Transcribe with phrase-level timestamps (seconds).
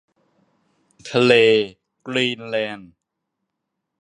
[1.09, 1.33] ทะเล
[2.07, 2.91] กรีนแลนด์